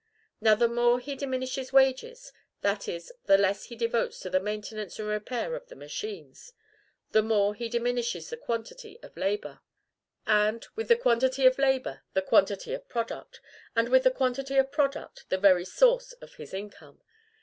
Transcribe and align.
Now, 0.41 0.55
the 0.55 0.67
more 0.67 0.99
he 0.99 1.15
diminishes 1.15 1.71
wages, 1.71 2.33
that 2.61 2.87
is, 2.87 3.13
the 3.27 3.37
less 3.37 3.65
he 3.65 3.75
devotes 3.75 4.19
to 4.21 4.31
the 4.31 4.39
maintenance 4.39 4.97
and 4.97 5.07
repair 5.07 5.53
of 5.53 5.67
the 5.67 5.75
machines, 5.75 6.53
the 7.11 7.21
more 7.21 7.53
he 7.53 7.69
diminishes 7.69 8.27
the 8.31 8.35
quantity 8.37 8.99
of 9.03 9.15
labor; 9.15 9.59
and 10.25 10.65
with 10.75 10.87
the 10.87 10.95
quantity 10.97 11.45
of 11.45 11.59
labor 11.59 12.01
the 12.13 12.23
quantity 12.23 12.73
of 12.73 12.89
product, 12.89 13.41
and 13.75 13.89
with 13.89 14.01
the 14.03 14.09
quantity 14.09 14.57
of 14.57 14.71
product 14.71 15.25
the 15.29 15.37
very 15.37 15.65
source 15.65 16.13
of 16.13 16.33
his 16.33 16.51
income. 16.51 17.03